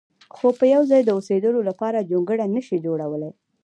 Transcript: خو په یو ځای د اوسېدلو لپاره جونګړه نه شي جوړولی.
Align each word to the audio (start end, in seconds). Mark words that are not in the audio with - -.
خو 0.35 0.47
په 0.59 0.65
یو 0.73 0.83
ځای 0.91 1.01
د 1.05 1.09
اوسېدلو 1.17 1.59
لپاره 1.69 2.07
جونګړه 2.09 2.45
نه 2.55 2.61
شي 2.67 2.77
جوړولی. 2.85 3.31